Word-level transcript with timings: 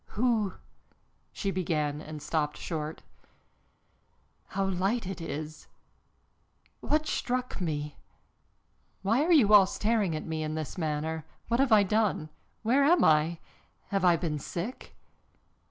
"Who" 0.17 0.53
she 1.31 1.51
began 1.51 2.01
and 2.01 2.23
stopped 2.23 2.57
short. 2.57 3.03
"How 4.47 4.65
light 4.65 5.05
it 5.05 5.21
is! 5.21 5.67
What 6.79 7.05
struck 7.05 7.61
me? 7.61 7.97
Why 9.03 9.23
are 9.23 9.31
you 9.31 9.53
all 9.53 9.67
staring 9.67 10.15
at 10.15 10.25
me 10.25 10.41
in 10.41 10.55
this 10.55 10.75
manner? 10.75 11.23
What 11.49 11.59
have 11.59 11.71
I 11.71 11.83
done? 11.83 12.29
Where 12.63 12.83
am 12.83 13.03
I? 13.03 13.37
Have 13.89 14.03
I 14.03 14.15
been 14.17 14.39
sick?" 14.39 14.95